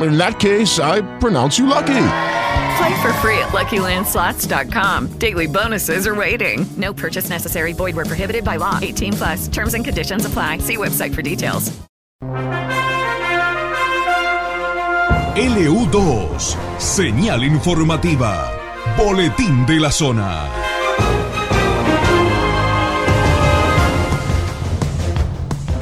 in 0.00 0.16
that 0.18 0.40
case, 0.40 0.78
I 0.78 1.02
pronounce 1.18 1.58
you 1.58 1.66
lucky. 1.66 2.06
Play 2.78 3.02
for 3.02 3.12
free 3.14 3.38
at 3.38 3.50
LuckyLandSlots.com. 3.52 5.18
Daily 5.18 5.46
bonuses 5.46 6.06
are 6.06 6.14
waiting. 6.14 6.64
No 6.76 6.92
purchase 6.94 7.28
necessary. 7.28 7.72
Void 7.72 7.94
were 7.96 8.04
prohibited 8.06 8.44
by 8.44 8.56
law. 8.56 8.78
18 8.80 9.12
plus. 9.12 9.48
Terms 9.48 9.74
and 9.74 9.84
conditions 9.84 10.24
apply. 10.24 10.58
See 10.58 10.76
website 10.76 11.14
for 11.14 11.22
details. 11.22 11.70
LU2, 15.34 16.36
señal 16.78 17.42
informativa, 17.42 18.52
boletín 18.98 19.64
de 19.64 19.80
la 19.80 19.90
zona. 19.90 20.71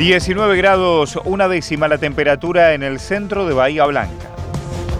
19 0.00 0.56
grados, 0.56 1.20
una 1.26 1.46
décima 1.46 1.86
la 1.86 1.98
temperatura 1.98 2.72
en 2.72 2.82
el 2.82 3.00
centro 3.00 3.46
de 3.46 3.52
Bahía 3.52 3.84
Blanca. 3.84 4.30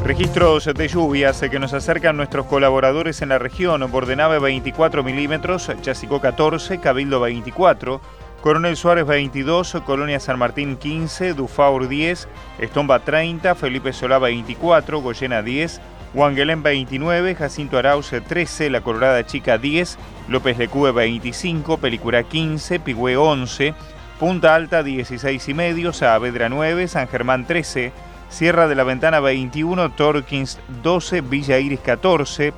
Registros 0.05 0.67
de 0.67 0.89
lluvias 0.89 1.41
que 1.41 1.59
nos 1.59 1.73
acercan 1.73 2.19
nuestros 2.19 2.45
colaboradores 2.45 3.23
en 3.23 3.31
la 3.31 3.39
región. 3.39 3.91
Bordenave 3.91 4.39
24 4.39 5.03
milímetros, 5.03 5.71
Chasicó 5.81 6.21
14, 6.21 6.81
Cabildo 6.81 7.19
24, 7.19 7.99
Coronel 8.43 8.77
Suárez 8.77 9.07
22, 9.07 9.79
Colonia 9.87 10.21
San 10.21 10.39
Martín 10.39 10.77
15, 10.77 11.33
Dufaur 11.33 11.89
10, 11.89 12.29
Estomba 12.59 12.99
30, 12.99 13.55
Felipe 13.55 13.95
Solá 13.95 14.19
24, 14.19 15.01
Goyena 15.01 15.41
10, 15.41 15.81
Huanguelén 16.13 16.63
29, 16.63 17.37
Jacinto 17.37 17.79
Arauce 17.79 18.21
13, 18.21 18.69
La 18.69 18.83
Colorada 18.83 19.25
Chica 19.25 19.57
10, 19.57 19.97
López 20.29 20.59
Lecue 20.59 20.93
25, 20.93 21.79
Pelicura 21.79 22.23
15, 22.23 22.81
Pigüé 22.81 23.17
11, 23.17 23.75
Punta 24.21 24.55
Alta 24.55 24.83
16 24.83 25.49
y 25.49 25.55
medio, 25.55 25.95
Saavedra 25.95 26.51
9, 26.51 26.89
San 26.89 27.09
Germán 27.09 27.47
13, 27.47 27.91
Sierra 28.29 28.69
de 28.69 28.75
la 28.75 28.85
Ventana 28.85 29.19
21, 29.19 29.93
Torkins 29.93 30.61
12, 30.83 31.23
Villa 31.23 31.59
Iris 31.59 31.81
14 31.81 32.53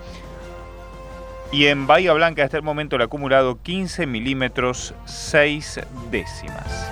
y 1.52 1.66
en 1.66 1.86
Bahía 1.86 2.14
Blanca 2.14 2.42
hasta 2.42 2.56
el 2.56 2.64
momento 2.64 2.96
el 2.96 3.02
acumulado 3.02 3.62
15 3.62 4.08
milímetros 4.08 4.92
6 5.04 5.82
décimas. 6.10 6.90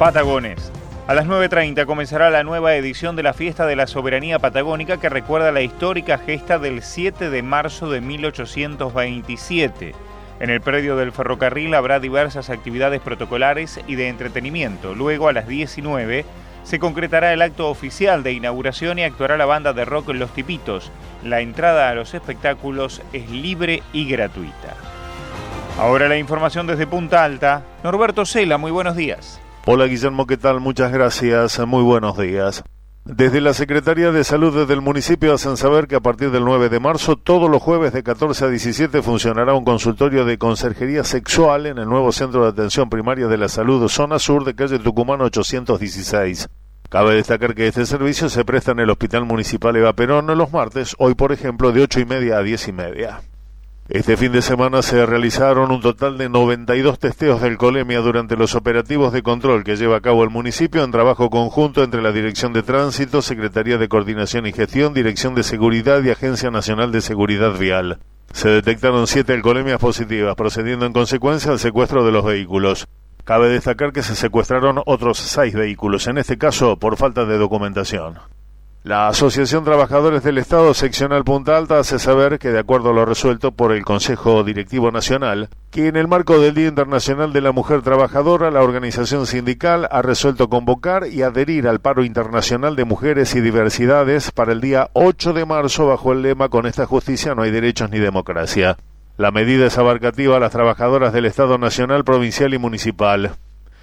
Patagones. 0.00 0.72
A 1.06 1.14
las 1.14 1.26
9.30 1.26 1.86
comenzará 1.86 2.28
la 2.30 2.42
nueva 2.42 2.74
edición 2.74 3.14
de 3.14 3.22
la 3.22 3.34
Fiesta 3.34 3.66
de 3.66 3.76
la 3.76 3.86
Soberanía 3.86 4.40
Patagónica 4.40 4.96
que 4.96 5.08
recuerda 5.08 5.52
la 5.52 5.62
histórica 5.62 6.18
gesta 6.18 6.58
del 6.58 6.82
7 6.82 7.30
de 7.30 7.42
marzo 7.44 7.88
de 7.88 8.00
1827 8.00 9.94
en 10.40 10.50
el 10.50 10.60
predio 10.60 10.96
del 10.96 11.12
ferrocarril 11.12 11.74
habrá 11.74 12.00
diversas 12.00 12.50
actividades 12.50 13.00
protocolares 13.00 13.80
y 13.86 13.94
de 13.94 14.08
entretenimiento. 14.08 14.94
Luego, 14.94 15.28
a 15.28 15.32
las 15.32 15.46
19, 15.46 16.24
se 16.64 16.78
concretará 16.78 17.32
el 17.32 17.42
acto 17.42 17.68
oficial 17.68 18.22
de 18.22 18.32
inauguración 18.32 18.98
y 18.98 19.04
actuará 19.04 19.36
la 19.36 19.46
banda 19.46 19.72
de 19.72 19.84
rock 19.84 20.08
Los 20.10 20.32
Tipitos. 20.32 20.90
La 21.24 21.40
entrada 21.40 21.88
a 21.88 21.94
los 21.94 22.14
espectáculos 22.14 23.02
es 23.12 23.30
libre 23.30 23.82
y 23.92 24.08
gratuita. 24.08 24.74
Ahora 25.78 26.08
la 26.08 26.18
información 26.18 26.66
desde 26.66 26.86
Punta 26.86 27.24
Alta. 27.24 27.62
Norberto 27.82 28.26
Cela, 28.26 28.58
muy 28.58 28.70
buenos 28.70 28.96
días. 28.96 29.40
Hola 29.64 29.86
Guillermo, 29.86 30.26
¿qué 30.26 30.36
tal? 30.36 30.60
Muchas 30.60 30.92
gracias. 30.92 31.58
Muy 31.66 31.82
buenos 31.82 32.18
días. 32.18 32.64
Desde 33.04 33.40
la 33.40 33.52
Secretaría 33.52 34.12
de 34.12 34.22
Salud 34.22 34.64
del 34.68 34.80
municipio 34.80 35.34
hacen 35.34 35.56
saber 35.56 35.88
que 35.88 35.96
a 35.96 36.00
partir 36.00 36.30
del 36.30 36.44
9 36.44 36.68
de 36.68 36.78
marzo, 36.78 37.16
todos 37.16 37.50
los 37.50 37.60
jueves 37.60 37.92
de 37.92 38.04
14 38.04 38.44
a 38.44 38.48
17, 38.48 39.02
funcionará 39.02 39.54
un 39.54 39.64
consultorio 39.64 40.24
de 40.24 40.38
conserjería 40.38 41.02
sexual 41.02 41.66
en 41.66 41.78
el 41.78 41.88
nuevo 41.88 42.12
Centro 42.12 42.44
de 42.44 42.50
Atención 42.50 42.88
Primaria 42.88 43.26
de 43.26 43.38
la 43.38 43.48
Salud, 43.48 43.88
zona 43.88 44.20
sur 44.20 44.44
de 44.44 44.54
calle 44.54 44.78
Tucumán 44.78 45.20
816. 45.20 46.48
Cabe 46.88 47.16
destacar 47.16 47.56
que 47.56 47.66
este 47.66 47.86
servicio 47.86 48.28
se 48.28 48.44
presta 48.44 48.70
en 48.70 48.78
el 48.78 48.90
Hospital 48.90 49.24
Municipal 49.24 49.74
Eva 49.74 49.94
Perón 49.94 50.26
los 50.38 50.52
martes, 50.52 50.94
hoy 50.98 51.16
por 51.16 51.32
ejemplo 51.32 51.72
de 51.72 51.82
8 51.82 52.00
y 52.00 52.04
media 52.04 52.38
a 52.38 52.42
10 52.44 52.68
y 52.68 52.72
media. 52.72 53.20
Este 53.88 54.16
fin 54.16 54.30
de 54.30 54.42
semana 54.42 54.80
se 54.80 55.04
realizaron 55.04 55.72
un 55.72 55.80
total 55.80 56.16
de 56.16 56.28
92 56.28 57.00
testeos 57.00 57.42
del 57.42 57.58
colemia 57.58 57.98
durante 58.00 58.36
los 58.36 58.54
operativos 58.54 59.12
de 59.12 59.22
control 59.22 59.64
que 59.64 59.76
lleva 59.76 59.96
a 59.96 60.00
cabo 60.00 60.22
el 60.22 60.30
municipio 60.30 60.84
en 60.84 60.92
trabajo 60.92 61.30
conjunto 61.30 61.82
entre 61.82 62.00
la 62.00 62.12
Dirección 62.12 62.52
de 62.52 62.62
Tránsito, 62.62 63.22
Secretaría 63.22 63.78
de 63.78 63.88
Coordinación 63.88 64.46
y 64.46 64.52
Gestión, 64.52 64.94
Dirección 64.94 65.34
de 65.34 65.42
Seguridad 65.42 66.00
y 66.04 66.10
Agencia 66.10 66.52
Nacional 66.52 66.92
de 66.92 67.00
Seguridad 67.00 67.58
Vial. 67.58 67.98
Se 68.32 68.48
detectaron 68.48 69.08
siete 69.08 69.32
alcoholemias 69.34 69.80
positivas, 69.80 70.36
procediendo 70.36 70.86
en 70.86 70.92
consecuencia 70.92 71.50
al 71.50 71.58
secuestro 71.58 72.04
de 72.04 72.12
los 72.12 72.24
vehículos. 72.24 72.86
Cabe 73.24 73.48
destacar 73.48 73.92
que 73.92 74.04
se 74.04 74.14
secuestraron 74.14 74.80
otros 74.86 75.18
seis 75.18 75.54
vehículos, 75.54 76.06
en 76.06 76.18
este 76.18 76.38
caso 76.38 76.76
por 76.76 76.96
falta 76.96 77.24
de 77.24 77.36
documentación. 77.36 78.20
La 78.84 79.06
Asociación 79.06 79.62
Trabajadores 79.62 80.24
del 80.24 80.38
Estado 80.38 80.74
Seccional 80.74 81.22
Punta 81.22 81.56
Alta 81.56 81.78
hace 81.78 82.00
saber 82.00 82.40
que, 82.40 82.48
de 82.48 82.58
acuerdo 82.58 82.90
a 82.90 82.92
lo 82.92 83.04
resuelto 83.04 83.52
por 83.52 83.70
el 83.70 83.84
Consejo 83.84 84.42
Directivo 84.42 84.90
Nacional, 84.90 85.50
que 85.70 85.86
en 85.86 85.94
el 85.94 86.08
marco 86.08 86.40
del 86.40 86.56
Día 86.56 86.66
Internacional 86.66 87.32
de 87.32 87.42
la 87.42 87.52
Mujer 87.52 87.82
Trabajadora, 87.82 88.50
la 88.50 88.60
organización 88.60 89.26
sindical 89.26 89.86
ha 89.88 90.02
resuelto 90.02 90.48
convocar 90.48 91.06
y 91.06 91.22
adherir 91.22 91.68
al 91.68 91.78
paro 91.78 92.02
internacional 92.02 92.74
de 92.74 92.84
mujeres 92.84 93.36
y 93.36 93.40
diversidades 93.40 94.32
para 94.32 94.50
el 94.50 94.60
día 94.60 94.90
8 94.94 95.32
de 95.32 95.46
marzo 95.46 95.86
bajo 95.86 96.12
el 96.12 96.22
lema 96.22 96.48
Con 96.48 96.66
esta 96.66 96.84
justicia 96.84 97.36
no 97.36 97.42
hay 97.42 97.52
derechos 97.52 97.88
ni 97.88 98.00
democracia. 98.00 98.78
La 99.16 99.30
medida 99.30 99.66
es 99.66 99.78
abarcativa 99.78 100.38
a 100.38 100.40
las 100.40 100.50
trabajadoras 100.50 101.12
del 101.12 101.26
Estado 101.26 101.56
Nacional, 101.56 102.02
Provincial 102.02 102.52
y 102.52 102.58
Municipal. 102.58 103.36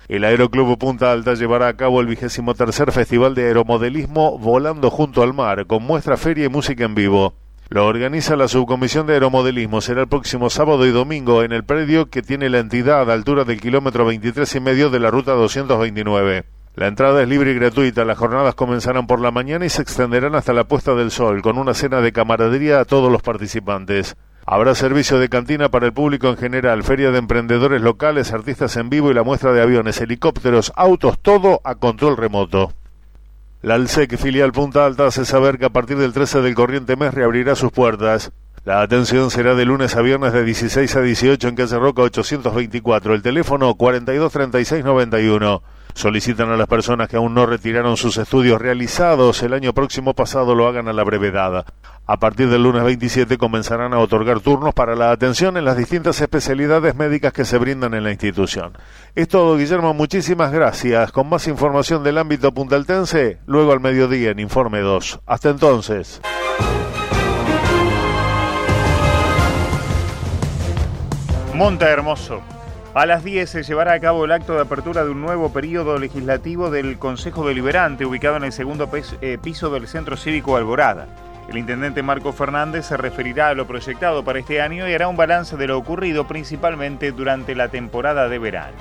El 0.09 0.23
Aeroclub 0.23 0.75
Punta 0.79 1.11
Alta 1.11 1.35
llevará 1.35 1.67
a 1.67 1.75
cabo 1.75 2.01
el 2.01 2.07
vigésimo 2.07 2.55
tercer 2.55 2.91
Festival 2.91 3.35
de 3.35 3.45
Aeromodelismo 3.45 4.39
Volando 4.39 4.89
junto 4.89 5.21
al 5.21 5.35
mar, 5.35 5.67
con 5.67 5.83
muestra, 5.83 6.17
feria 6.17 6.45
y 6.45 6.49
música 6.49 6.83
en 6.83 6.95
vivo. 6.95 7.35
Lo 7.69 7.85
organiza 7.85 8.35
la 8.35 8.47
Subcomisión 8.47 9.05
de 9.05 9.13
Aeromodelismo. 9.13 9.81
Será 9.81 10.01
el 10.01 10.07
próximo 10.07 10.49
sábado 10.49 10.87
y 10.87 10.89
domingo 10.89 11.43
en 11.43 11.51
el 11.51 11.63
predio 11.63 12.09
que 12.09 12.23
tiene 12.23 12.49
la 12.49 12.57
entidad 12.57 13.07
a 13.07 13.13
altura 13.13 13.43
del 13.43 13.61
kilómetro 13.61 14.03
23 14.03 14.55
y 14.55 14.59
medio 14.59 14.89
de 14.89 14.99
la 14.99 15.11
ruta 15.11 15.33
229. 15.33 16.43
La 16.73 16.87
entrada 16.87 17.21
es 17.21 17.29
libre 17.29 17.51
y 17.51 17.53
gratuita. 17.53 18.03
Las 18.03 18.17
jornadas 18.17 18.55
comenzarán 18.55 19.05
por 19.05 19.21
la 19.21 19.29
mañana 19.29 19.67
y 19.67 19.69
se 19.69 19.83
extenderán 19.83 20.33
hasta 20.33 20.53
la 20.53 20.63
puesta 20.63 20.95
del 20.95 21.11
sol, 21.11 21.43
con 21.43 21.59
una 21.59 21.75
cena 21.75 22.01
de 22.01 22.11
camaradería 22.11 22.79
a 22.79 22.85
todos 22.85 23.11
los 23.11 23.21
participantes. 23.21 24.17
Habrá 24.51 24.73
servicio 24.73 25.19
de 25.19 25.29
cantina 25.29 25.69
para 25.69 25.85
el 25.85 25.93
público 25.93 26.27
en 26.27 26.35
general, 26.35 26.83
feria 26.83 27.11
de 27.11 27.19
emprendedores 27.19 27.83
locales, 27.83 28.33
artistas 28.33 28.77
en 28.77 28.89
vivo 28.89 29.11
y 29.11 29.13
la 29.13 29.21
muestra 29.21 29.53
de 29.53 29.61
aviones, 29.61 30.01
helicópteros, 30.01 30.73
autos, 30.75 31.19
todo 31.19 31.61
a 31.63 31.75
control 31.75 32.17
remoto. 32.17 32.73
La 33.61 33.75
ALSEC 33.75 34.17
filial 34.17 34.51
Punta 34.51 34.87
Alta 34.87 35.05
hace 35.05 35.23
saber 35.23 35.59
que 35.59 35.65
a 35.65 35.69
partir 35.69 35.97
del 35.97 36.13
13 36.13 36.41
del 36.41 36.55
corriente 36.55 36.95
mes 36.95 37.13
reabrirá 37.13 37.55
sus 37.55 37.71
puertas. 37.71 38.31
La 38.65 38.81
atención 38.81 39.31
será 39.31 39.55
de 39.55 39.65
lunes 39.65 39.95
a 39.95 40.01
viernes 40.01 40.33
de 40.33 40.43
16 40.43 40.95
a 40.95 41.01
18 41.01 41.47
en 41.47 41.55
Calle 41.55 41.79
Roca 41.79 42.01
824. 42.03 43.15
El 43.15 43.21
teléfono 43.21 43.73
423691. 43.75 45.63
Solicitan 45.93 46.51
a 46.51 46.57
las 46.57 46.67
personas 46.67 47.09
que 47.09 47.17
aún 47.17 47.33
no 47.33 47.45
retiraron 47.45 47.97
sus 47.97 48.17
estudios 48.17 48.61
realizados 48.61 49.41
el 49.43 49.53
año 49.53 49.73
próximo 49.73 50.13
pasado 50.13 50.55
lo 50.55 50.67
hagan 50.67 50.87
a 50.87 50.93
la 50.93 51.03
brevedad. 51.03 51.65
A 52.05 52.17
partir 52.17 52.49
del 52.49 52.63
lunes 52.63 52.83
27 52.83 53.37
comenzarán 53.37 53.93
a 53.93 53.99
otorgar 53.99 54.39
turnos 54.39 54.73
para 54.73 54.95
la 54.95 55.11
atención 55.11 55.57
en 55.57 55.65
las 55.65 55.77
distintas 55.77 56.19
especialidades 56.21 56.95
médicas 56.95 57.33
que 57.33 57.45
se 57.45 57.57
brindan 57.57 57.93
en 57.93 58.03
la 58.03 58.11
institución. 58.11 58.77
Es 59.15 59.27
todo, 59.27 59.57
Guillermo. 59.57 59.93
Muchísimas 59.93 60.51
gracias. 60.51 61.11
Con 61.11 61.29
más 61.29 61.47
información 61.47 62.03
del 62.03 62.17
ámbito 62.17 62.53
puntaltense, 62.53 63.39
luego 63.45 63.71
al 63.71 63.79
mediodía 63.79 64.31
en 64.31 64.39
Informe 64.39 64.79
2. 64.79 65.21
Hasta 65.25 65.49
entonces. 65.49 66.21
Monta 71.59 71.89
Hermoso 71.89 72.41
A 72.93 73.05
las 73.05 73.21
10 73.25 73.49
se 73.49 73.63
llevará 73.63 73.91
a 73.91 73.99
cabo 73.99 74.23
el 74.23 74.31
acto 74.31 74.53
de 74.53 74.61
apertura 74.61 75.03
de 75.03 75.09
un 75.09 75.19
nuevo 75.19 75.51
periodo 75.51 75.99
legislativo 75.99 76.71
del 76.71 76.97
Consejo 76.97 77.45
Deliberante, 77.45 78.05
ubicado 78.05 78.37
en 78.37 78.45
el 78.45 78.53
segundo 78.53 78.89
eh, 78.93 79.37
piso 79.43 79.69
del 79.69 79.89
Centro 79.89 80.15
Cívico 80.15 80.55
Alborada. 80.55 81.09
El 81.49 81.57
intendente 81.57 82.01
Marco 82.01 82.31
Fernández 82.31 82.85
se 82.85 82.95
referirá 82.95 83.49
a 83.49 83.55
lo 83.55 83.67
proyectado 83.67 84.23
para 84.23 84.39
este 84.39 84.61
año 84.61 84.87
y 84.87 84.93
hará 84.93 85.09
un 85.09 85.17
balance 85.17 85.57
de 85.57 85.67
lo 85.67 85.77
ocurrido 85.77 86.27
principalmente 86.27 87.11
durante 87.11 87.53
la 87.55 87.67
temporada 87.67 88.29
de 88.29 88.39
verano. 88.39 88.77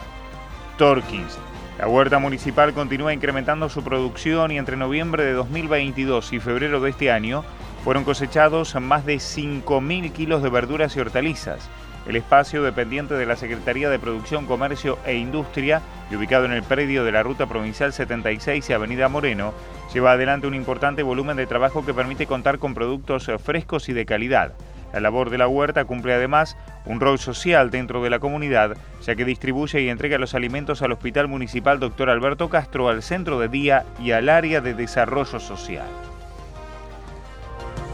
Torkins. 0.77 1.37
La 1.81 1.89
huerta 1.89 2.21
municipal 2.21 2.75
continúa 2.75 3.13
incrementando 3.13 3.69
su 3.69 3.83
producción 3.83 4.53
y 4.53 4.59
entre 4.59 4.77
noviembre 4.77 5.25
de 5.25 5.33
2022 5.33 6.33
y 6.33 6.39
febrero 6.39 6.81
de 6.81 6.91
este 6.91 7.11
año 7.11 7.43
fueron 7.83 8.05
cosechados 8.05 8.77
más 8.81 9.05
de 9.05 9.17
5.000 9.17 10.13
kilos 10.13 10.45
de 10.45 10.49
verduras 10.49 10.97
y 10.97 11.01
hortalizas. 11.01 11.69
El 12.09 12.17
espacio 12.17 12.63
dependiente 12.63 13.13
de 13.15 13.27
la 13.27 13.37
Secretaría 13.37 13.91
de 13.91 13.99
Producción, 13.99 14.47
Comercio 14.47 14.99
e 15.05 15.17
Industria 15.17 15.83
y 16.11 16.17
ubicado 16.17 16.47
en 16.47 16.53
el 16.53 16.63
predio 16.63 17.05
de 17.05 17.13
la 17.13 17.23
Ruta 17.23 17.45
Provincial 17.45 17.93
76 17.93 18.71
y 18.71 18.73
Avenida 18.73 19.11
Moreno, 19.11 19.53
lleva 19.93 20.13
adelante 20.13 20.47
un 20.47 20.55
importante 20.55 21.03
volumen 21.03 21.37
de 21.37 21.47
trabajo 21.47 21.85
que 21.85 21.93
permite 21.93 22.27
contar 22.27 22.59
con 22.59 22.73
productos 22.73 23.31
frescos 23.45 23.91
y 23.91 23.93
de 23.93 24.07
calidad. 24.07 24.55
La 24.95 25.01
labor 25.01 25.29
de 25.29 25.37
la 25.37 25.49
huerta 25.49 25.85
cumple 25.85 26.15
además 26.15 26.57
un 26.87 26.99
rol 26.99 27.19
social 27.19 27.71
dentro 27.71 28.03
de 28.03 28.09
la 28.09 28.21
comunidad, 28.21 28.79
ya 29.03 29.15
que 29.15 29.27
distribuye 29.27 29.83
y 29.83 29.91
entrega 29.91 30.17
los 30.17 30.35
alimentos 30.35 30.81
al 30.81 30.93
Hospital 30.93 31.29
Municipal 31.29 31.79
Dr. 31.79 32.09
Alberto 32.09 32.49
Castro, 32.49 32.89
al 32.89 33.03
Centro 33.03 33.39
de 33.39 33.49
Día 33.49 33.85
y 34.01 34.13
al 34.13 34.31
Área 34.31 34.63
de 34.63 34.73
Desarrollo 34.73 35.39
Social. 35.41 36.08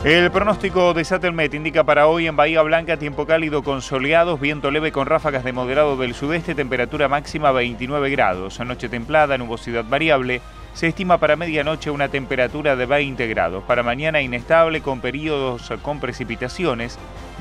El 0.04 0.30
pronóstico 0.30 0.92
de 0.92 1.02
Satelmet 1.02 1.54
indica 1.54 1.82
para 1.82 2.08
hoy 2.08 2.26
en 2.26 2.36
Bahía 2.36 2.60
Blanca 2.60 2.98
tiempo 2.98 3.24
cálido 3.24 3.62
con 3.62 3.80
soleados, 3.80 4.38
viento 4.38 4.70
leve 4.70 4.92
con 4.92 5.06
ráfagas 5.06 5.44
de 5.44 5.54
moderado 5.54 5.96
del 5.96 6.12
sudeste, 6.12 6.54
temperatura 6.54 7.08
máxima 7.08 7.52
29 7.52 8.10
grados, 8.10 8.60
noche 8.60 8.90
templada, 8.90 9.38
nubosidad 9.38 9.82
variable. 9.88 10.42
Se 10.74 10.88
estima 10.88 11.16
para 11.16 11.36
medianoche 11.36 11.88
una 11.88 12.08
temperatura 12.08 12.76
de 12.76 12.84
20 12.84 13.26
grados. 13.28 13.64
Para 13.64 13.82
mañana 13.82 14.20
inestable 14.20 14.82
con 14.82 15.00
periodos 15.00 15.72
con 15.80 16.00
precipitaciones. 16.00 16.98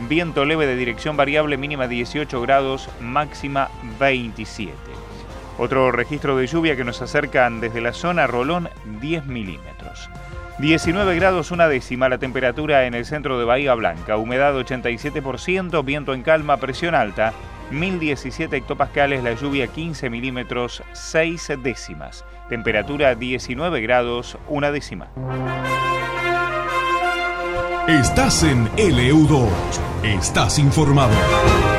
Viento 0.07 0.45
leve 0.45 0.65
de 0.65 0.77
dirección 0.77 1.17
variable 1.17 1.57
mínima 1.57 1.89
18 1.89 2.39
grados, 2.39 2.87
máxima 3.01 3.71
27. 3.99 4.71
Otro 5.57 5.91
registro 5.91 6.37
de 6.37 6.47
lluvia 6.47 6.77
que 6.77 6.85
nos 6.85 7.01
acercan 7.01 7.59
desde 7.59 7.81
la 7.81 7.91
zona 7.91 8.25
Rolón 8.25 8.69
10 9.01 9.25
milímetros. 9.25 10.09
19 10.59 11.15
grados 11.15 11.51
una 11.51 11.67
décima. 11.67 12.09
La 12.09 12.17
temperatura 12.17 12.85
en 12.85 12.93
el 12.93 13.05
centro 13.05 13.39
de 13.39 13.45
Bahía 13.45 13.73
Blanca, 13.73 14.17
humedad 14.17 14.55
87%, 14.55 15.83
viento 15.83 16.13
en 16.13 16.21
calma, 16.21 16.57
presión 16.57 16.95
alta, 16.95 17.33
1017 17.71 18.57
hectopascales, 18.57 19.23
la 19.23 19.33
lluvia 19.33 19.67
15 19.67 20.09
milímetros, 20.09 20.83
6 20.93 21.53
décimas, 21.61 22.23
temperatura 22.49 23.15
19 23.15 23.81
grados 23.81 24.37
una 24.47 24.71
décima. 24.71 25.07
Estás 27.87 28.43
en 28.43 28.69
LU2, 28.75 29.49
estás 30.03 30.59
informado. 30.59 31.72